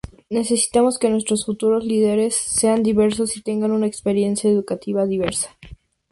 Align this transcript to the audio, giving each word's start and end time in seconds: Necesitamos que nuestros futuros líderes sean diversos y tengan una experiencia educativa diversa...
Necesitamos 0.31 0.97
que 0.97 1.11
nuestros 1.11 1.45
futuros 1.45 1.85
líderes 1.85 2.33
sean 2.33 2.81
diversos 2.81 3.37
y 3.37 3.43
tengan 3.43 3.69
una 3.69 3.85
experiencia 3.85 4.49
educativa 4.49 5.05
diversa... 5.05 5.55